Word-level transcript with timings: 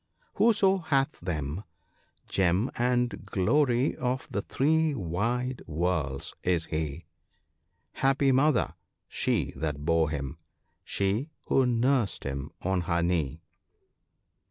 Whoso 0.33 0.79
hath 0.79 1.19
them, 1.19 1.63
gem 2.27 2.71
and 2.75 3.23
glory 3.23 3.95
of 3.97 4.27
the 4.31 4.41
three 4.41 4.95
wide 4.95 5.61
worlds 5.67 6.31
(20) 6.41 6.53
is 6.55 6.65
he; 6.65 7.05
Happy 7.91 8.31
mother 8.31 8.73
she 9.07 9.51
that 9.55 9.85
bore 9.85 10.09
him, 10.09 10.39
she 10.83 11.29
who 11.45 11.67
nursed 11.67 12.23
him 12.23 12.49
on 12.63 12.81
her 12.81 13.03
knee." 13.03 13.43